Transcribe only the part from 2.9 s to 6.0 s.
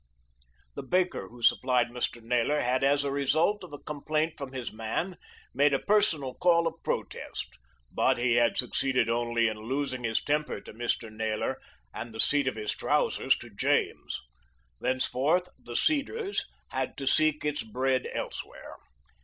a result of a complaint from his man, made a